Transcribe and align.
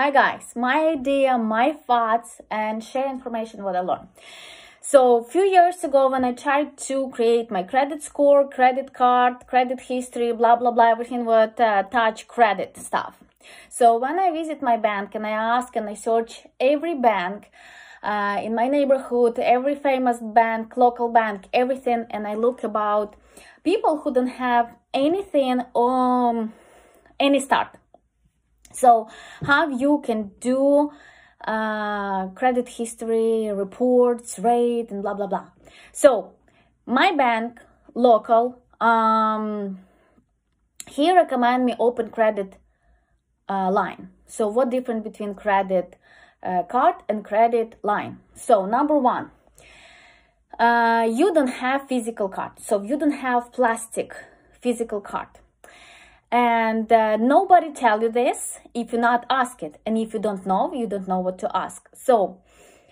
Hi 0.00 0.12
guys, 0.12 0.52
my 0.54 0.90
idea, 0.90 1.36
my 1.36 1.72
thoughts, 1.72 2.40
and 2.52 2.84
share 2.84 3.10
information 3.10 3.64
what 3.64 3.74
I 3.74 3.80
learned. 3.80 4.06
So 4.80 5.16
a 5.16 5.24
few 5.24 5.42
years 5.42 5.82
ago 5.82 6.08
when 6.08 6.24
I 6.24 6.34
tried 6.34 6.78
to 6.86 7.10
create 7.10 7.50
my 7.50 7.64
credit 7.64 8.04
score, 8.04 8.48
credit 8.48 8.92
card, 8.92 9.48
credit 9.48 9.80
history, 9.80 10.30
blah, 10.30 10.54
blah, 10.54 10.70
blah, 10.70 10.92
everything 10.92 11.24
with 11.24 11.58
uh, 11.58 11.82
touch 11.82 12.28
credit 12.28 12.76
stuff. 12.76 13.16
So 13.68 13.98
when 13.98 14.20
I 14.20 14.30
visit 14.30 14.62
my 14.62 14.76
bank 14.76 15.16
and 15.16 15.26
I 15.26 15.30
ask 15.30 15.74
and 15.74 15.88
I 15.88 15.94
search 15.94 16.46
every 16.60 16.94
bank 16.94 17.50
uh, 18.00 18.40
in 18.40 18.54
my 18.54 18.68
neighborhood, 18.68 19.40
every 19.40 19.74
famous 19.74 20.18
bank, 20.20 20.76
local 20.76 21.08
bank, 21.08 21.48
everything, 21.52 22.06
and 22.10 22.24
I 22.28 22.34
look 22.34 22.62
about 22.62 23.16
people 23.64 23.98
who 23.98 24.14
don't 24.14 24.28
have 24.28 24.76
anything, 24.94 25.62
um, 25.74 26.52
any 27.18 27.40
start 27.40 27.70
so 28.78 29.08
how 29.42 29.68
you 29.68 30.00
can 30.04 30.30
do 30.38 30.92
uh, 31.44 32.28
credit 32.28 32.68
history, 32.68 33.50
reports, 33.52 34.38
rate, 34.38 34.90
and 34.90 35.02
blah, 35.02 35.14
blah, 35.14 35.26
blah. 35.26 35.46
So 35.92 36.34
my 36.86 37.10
bank, 37.12 37.60
local, 37.94 38.62
um, 38.80 39.80
he 40.86 41.12
recommend 41.12 41.66
me 41.66 41.74
open 41.80 42.10
credit 42.10 42.54
uh, 43.48 43.70
line. 43.72 44.10
So 44.26 44.46
what 44.46 44.70
difference 44.70 45.02
between 45.02 45.34
credit 45.34 45.96
uh, 46.42 46.62
card 46.62 46.96
and 47.08 47.24
credit 47.24 47.80
line? 47.82 48.20
So 48.34 48.64
number 48.64 48.96
one, 48.96 49.32
uh, 50.56 51.08
you 51.10 51.34
don't 51.34 51.48
have 51.48 51.88
physical 51.88 52.28
card. 52.28 52.52
So 52.60 52.82
you 52.82 52.96
don't 52.96 53.18
have 53.26 53.52
plastic 53.52 54.14
physical 54.60 55.00
card 55.00 55.28
and 56.30 56.92
uh, 56.92 57.16
nobody 57.16 57.72
tell 57.72 58.02
you 58.02 58.10
this 58.10 58.60
if 58.74 58.92
you 58.92 58.98
not 58.98 59.24
ask 59.30 59.62
it. 59.62 59.80
And 59.86 59.96
if 59.96 60.12
you 60.12 60.20
don't 60.20 60.44
know 60.46 60.72
you 60.74 60.86
don't 60.86 61.08
know 61.08 61.20
what 61.20 61.38
to 61.38 61.56
ask. 61.56 61.88
So 61.94 62.40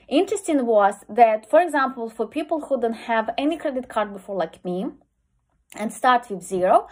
interesting 0.09 0.65
was 0.67 0.95
that 1.09 1.49
for 1.51 1.61
example 1.61 2.09
for 2.09 2.27
people 2.27 2.61
who 2.61 2.81
don't 2.81 2.95
have 3.13 3.31
any 3.37 3.57
credit 3.57 3.89
card 3.89 4.13
before 4.13 4.37
like 4.37 4.65
me 4.65 4.87
and 5.75 5.93
start 5.93 6.31
with 6.31 6.43
zero 6.43 6.87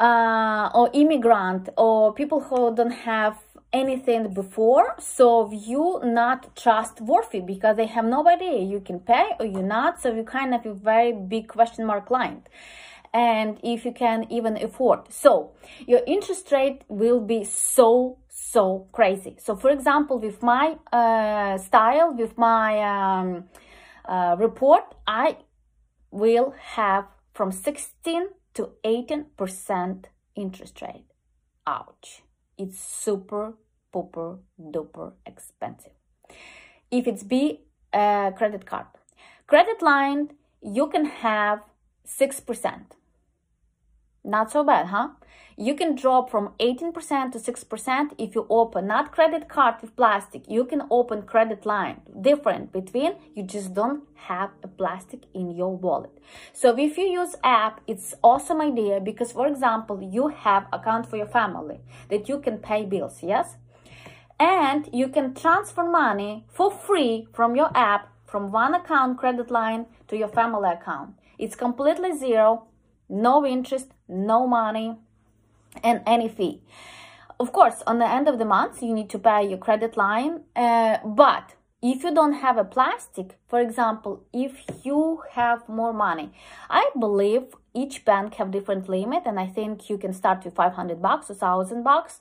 uh, 0.00 0.70
or 0.74 0.90
immigrant 0.94 1.68
or 1.76 2.14
people 2.14 2.40
who 2.40 2.74
don't 2.74 2.90
have 2.90 3.36
anything 3.72 4.34
before 4.34 4.96
so 4.98 5.52
you 5.52 6.00
not 6.02 6.56
trustworthy 6.56 7.40
because 7.40 7.76
they 7.76 7.86
have 7.86 8.04
no 8.04 8.26
idea 8.26 8.58
you 8.58 8.80
can 8.80 8.98
pay 8.98 9.28
or 9.38 9.46
you 9.46 9.62
not. 9.62 10.00
So 10.00 10.12
you 10.12 10.24
kind 10.24 10.54
of 10.54 10.66
a 10.66 10.74
very 10.74 11.12
big 11.12 11.48
question 11.48 11.86
mark 11.86 12.06
client 12.06 12.48
and 13.12 13.58
if 13.62 13.84
you 13.84 13.92
can 13.92 14.26
even 14.30 14.56
afford. 14.56 15.12
So 15.12 15.52
your 15.86 16.00
interest 16.06 16.50
rate 16.52 16.82
will 16.88 17.20
be 17.20 17.44
so, 17.44 18.18
so 18.28 18.88
crazy. 18.92 19.36
So 19.38 19.56
for 19.56 19.70
example, 19.70 20.18
with 20.18 20.42
my 20.42 20.76
uh, 20.92 21.58
style, 21.58 22.14
with 22.14 22.36
my 22.38 22.80
um, 22.82 23.44
uh, 24.08 24.36
report, 24.38 24.94
I 25.06 25.38
will 26.10 26.54
have 26.74 27.06
from 27.34 27.52
16 27.52 28.28
to 28.54 28.70
18% 28.84 30.04
interest 30.34 30.82
rate. 30.82 31.06
Ouch. 31.66 32.22
It's 32.58 32.78
super, 32.78 33.54
pooper, 33.94 34.38
duper 34.60 35.12
expensive. 35.26 35.92
If 36.90 37.06
it's 37.06 37.22
B 37.22 37.60
uh, 37.92 38.30
credit 38.32 38.66
card. 38.66 38.86
Credit 39.46 39.82
line, 39.82 40.30
you 40.62 40.88
can 40.88 41.06
have 41.06 41.60
6%. 42.06 42.99
Not 44.24 44.50
so 44.52 44.62
bad, 44.62 44.86
huh? 44.86 45.08
You 45.56 45.74
can 45.74 45.94
drop 45.94 46.30
from 46.30 46.54
18% 46.58 47.32
to 47.32 47.38
6% 47.38 48.12
if 48.16 48.34
you 48.34 48.46
open 48.48 48.86
not 48.86 49.12
credit 49.12 49.48
card 49.48 49.74
with 49.82 49.94
plastic. 49.94 50.48
You 50.48 50.64
can 50.64 50.82
open 50.90 51.22
credit 51.22 51.66
line. 51.66 52.00
Different 52.20 52.72
between 52.72 53.16
you 53.34 53.42
just 53.42 53.74
don't 53.74 54.04
have 54.14 54.50
a 54.62 54.68
plastic 54.68 55.24
in 55.34 55.50
your 55.50 55.76
wallet. 55.76 56.16
So 56.52 56.78
if 56.78 56.96
you 56.96 57.04
use 57.04 57.36
app, 57.44 57.82
it's 57.86 58.14
awesome 58.22 58.60
idea 58.60 59.00
because 59.00 59.32
for 59.32 59.46
example, 59.46 60.02
you 60.02 60.28
have 60.28 60.66
account 60.72 61.10
for 61.10 61.16
your 61.16 61.26
family 61.26 61.80
that 62.08 62.28
you 62.28 62.38
can 62.40 62.58
pay 62.58 62.84
bills, 62.84 63.22
yes? 63.22 63.56
And 64.38 64.88
you 64.92 65.08
can 65.08 65.34
transfer 65.34 65.84
money 65.84 66.46
for 66.48 66.70
free 66.70 67.26
from 67.34 67.54
your 67.54 67.70
app 67.76 68.10
from 68.26 68.52
one 68.52 68.74
account 68.74 69.18
credit 69.18 69.50
line 69.50 69.86
to 70.08 70.16
your 70.16 70.28
family 70.28 70.70
account. 70.70 71.14
It's 71.36 71.56
completely 71.56 72.16
zero 72.16 72.69
no 73.10 73.44
interest, 73.44 73.88
no 74.08 74.46
money, 74.46 74.96
and 75.82 76.00
any 76.06 76.28
fee. 76.28 76.62
Of 77.38 77.52
course, 77.52 77.82
on 77.86 77.98
the 77.98 78.08
end 78.08 78.28
of 78.28 78.38
the 78.38 78.44
month, 78.44 78.82
you 78.82 78.94
need 78.94 79.10
to 79.10 79.18
pay 79.18 79.48
your 79.48 79.58
credit 79.58 79.96
line, 79.96 80.42
uh, 80.54 80.98
but 81.04 81.54
if 81.82 82.04
you 82.04 82.14
don't 82.14 82.34
have 82.34 82.58
a 82.58 82.64
plastic, 82.64 83.38
for 83.48 83.58
example, 83.58 84.22
if 84.34 84.64
you 84.84 85.22
have 85.32 85.66
more 85.66 85.94
money, 85.94 86.30
I 86.68 86.90
believe 86.98 87.54
each 87.72 88.04
bank 88.04 88.34
have 88.34 88.50
different 88.50 88.88
limit 88.88 89.22
and 89.24 89.40
I 89.40 89.46
think 89.46 89.88
you 89.88 89.96
can 89.96 90.12
start 90.12 90.44
with 90.44 90.54
500 90.54 91.00
bucks, 91.00 91.30
a 91.30 91.34
thousand 91.34 91.82
bucks. 91.82 92.20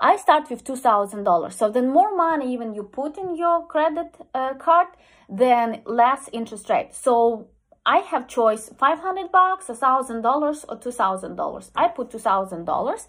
I 0.00 0.16
start 0.16 0.50
with 0.50 0.64
$2,000. 0.64 1.52
So 1.52 1.70
then 1.70 1.88
more 1.88 2.16
money 2.16 2.52
even 2.52 2.74
you 2.74 2.82
put 2.82 3.16
in 3.16 3.36
your 3.36 3.64
credit 3.66 4.16
uh, 4.34 4.54
card, 4.54 4.88
then 5.28 5.82
less 5.84 6.28
interest 6.32 6.68
rate. 6.68 6.92
So 6.92 7.46
I 7.86 7.98
have 7.98 8.26
choice 8.26 8.68
500 8.76 9.30
bucks, 9.30 9.68
a 9.68 9.74
thousand 9.74 10.22
dollars 10.22 10.64
or 10.68 10.76
two 10.76 10.90
thousand 10.90 11.36
dollars. 11.36 11.70
I 11.76 11.86
put 11.86 12.10
two 12.10 12.18
thousand 12.18 12.64
dollars 12.64 13.06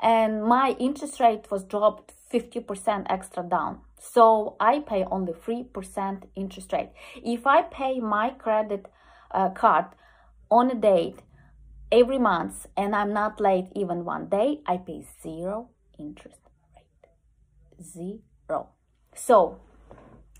and 0.00 0.44
my 0.44 0.76
interest 0.78 1.18
rate 1.18 1.50
was 1.50 1.64
dropped 1.64 2.12
50% 2.32 3.06
extra 3.10 3.42
down. 3.42 3.80
So 3.98 4.56
I 4.60 4.80
pay 4.80 5.04
only 5.10 5.32
3% 5.32 6.22
interest 6.36 6.72
rate. 6.72 6.90
If 7.16 7.44
I 7.44 7.62
pay 7.62 7.98
my 7.98 8.30
credit 8.30 8.86
uh, 9.32 9.50
card 9.50 9.86
on 10.48 10.70
a 10.70 10.74
date 10.76 11.22
every 11.90 12.18
month 12.18 12.66
and 12.76 12.94
I'm 12.94 13.12
not 13.12 13.40
late 13.40 13.66
even 13.74 14.04
one 14.04 14.28
day, 14.28 14.60
I 14.64 14.76
pay 14.76 15.04
zero 15.22 15.70
interest 15.98 16.40
rate. 16.74 17.84
Zero. 17.84 18.68
So 19.14 19.60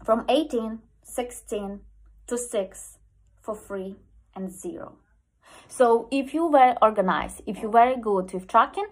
from 0.05 0.25
18, 0.29 0.79
16 1.03 1.81
to 2.29 2.39
6, 2.39 2.99
for 3.51 3.57
free 3.69 3.97
and 4.37 4.51
zero. 4.51 4.97
So 5.69 6.09
if 6.11 6.33
you 6.35 6.47
were 6.47 6.75
organized, 6.81 7.43
if 7.47 7.59
you're 7.61 7.79
very 7.83 7.97
good 7.97 8.33
with 8.33 8.47
tracking, 8.47 8.87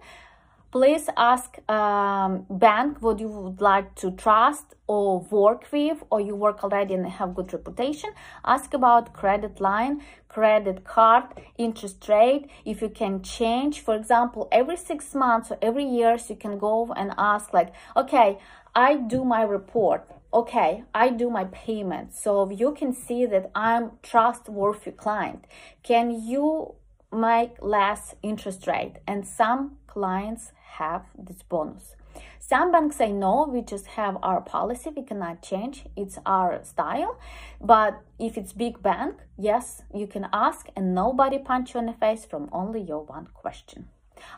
please 0.71 1.09
ask 1.17 1.49
um, 1.69 2.45
bank 2.49 2.97
what 3.01 3.19
you 3.19 3.29
would 3.29 3.61
like 3.61 3.95
to 3.95 4.11
trust 4.11 4.75
or 4.87 5.21
work 5.31 5.65
with 5.71 6.03
or 6.11 6.19
you 6.21 6.35
work 6.35 6.63
already 6.63 6.93
and 6.93 7.07
have 7.07 7.33
good 7.33 7.51
reputation. 7.53 8.09
Ask 8.43 8.73
about 8.73 9.13
credit 9.13 9.61
line 9.61 10.01
credit 10.27 10.83
card 10.83 11.23
interest 11.57 12.07
rate. 12.07 12.49
If 12.65 12.81
you 12.81 12.89
can 12.89 13.23
change 13.23 13.79
for 13.79 13.95
example 13.95 14.47
every 14.51 14.77
six 14.77 15.15
months 15.15 15.49
or 15.51 15.57
every 15.61 15.85
years 15.85 16.29
you 16.29 16.35
can 16.35 16.59
go 16.59 16.93
and 16.95 17.13
ask 17.17 17.51
like 17.51 17.73
okay 17.97 18.37
i 18.75 18.95
do 18.95 19.25
my 19.25 19.41
report 19.41 20.01
okay, 20.33 20.83
I 20.93 21.09
do 21.09 21.29
my 21.29 21.45
payment. 21.45 22.13
So 22.13 22.49
you 22.49 22.73
can 22.73 22.93
see 22.93 23.25
that 23.25 23.51
I'm 23.55 23.91
trustworthy 24.03 24.91
client. 24.91 25.45
Can 25.83 26.11
you 26.11 26.75
make 27.11 27.51
less 27.61 28.15
interest 28.21 28.67
rate? 28.67 28.97
And 29.07 29.25
some 29.25 29.77
clients 29.87 30.51
have 30.77 31.05
this 31.17 31.41
bonus. 31.43 31.95
Some 32.39 32.71
banks 32.71 32.95
say 32.95 33.11
no, 33.11 33.47
we 33.47 33.61
just 33.61 33.85
have 33.87 34.17
our 34.23 34.41
policy, 34.41 34.89
we 34.95 35.03
cannot 35.03 35.43
change, 35.43 35.85
it's 35.95 36.17
our 36.25 36.63
style. 36.63 37.19
But 37.61 38.01
if 38.17 38.37
it's 38.37 38.53
big 38.53 38.81
bank, 38.81 39.17
yes, 39.37 39.83
you 39.93 40.07
can 40.07 40.27
ask 40.33 40.67
and 40.75 40.95
nobody 40.95 41.37
punch 41.37 41.73
you 41.73 41.79
in 41.79 41.85
the 41.85 41.93
face 41.93 42.25
from 42.25 42.49
only 42.51 42.81
your 42.81 43.03
one 43.03 43.27
question. 43.35 43.89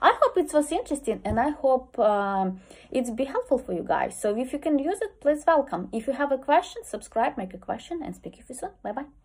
I 0.01 0.17
hope 0.21 0.37
it 0.37 0.53
was 0.53 0.71
interesting 0.71 1.21
and 1.23 1.39
I 1.39 1.49
hope 1.49 1.97
um, 1.99 2.61
it's 2.91 3.09
be 3.09 3.25
helpful 3.25 3.57
for 3.57 3.73
you 3.73 3.83
guys. 3.83 4.19
So 4.19 4.37
if 4.37 4.53
you 4.53 4.59
can 4.59 4.79
use 4.79 4.99
it, 5.01 5.19
please 5.21 5.43
welcome. 5.45 5.89
If 5.91 6.07
you 6.07 6.13
have 6.13 6.31
a 6.31 6.37
question, 6.37 6.83
subscribe, 6.85 7.37
make 7.37 7.53
a 7.53 7.57
question 7.57 8.01
and 8.03 8.15
speak 8.15 8.33
to 8.33 8.43
you 8.49 8.55
soon. 8.55 8.71
Bye-bye. 8.83 9.20